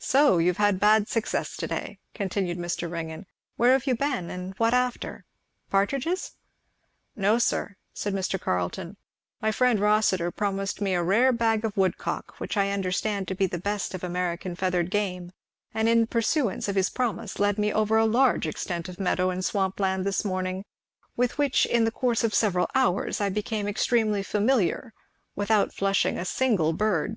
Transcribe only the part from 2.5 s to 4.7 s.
Mr. Ringgan. "Where have you been? and